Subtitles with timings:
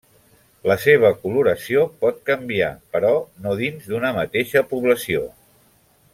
[0.69, 3.13] La seva coloració pot canviar, però
[3.45, 5.25] no dins d'una mateixa població.